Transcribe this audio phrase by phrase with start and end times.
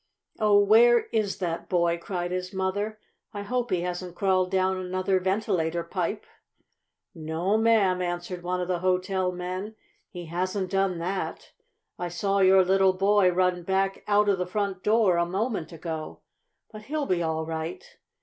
[0.39, 2.99] "Oh, where is that boy?" cried his mother.
[3.35, 6.25] "I hope he hasn't crawled down another ventilator pipe!"
[7.13, 9.75] "No'm," answered one of the hotel men.
[10.09, 11.51] "He hasn't done that.
[11.99, 16.21] I saw your little boy run back out of the front door a moment ago.
[16.71, 17.85] But he'll be all right.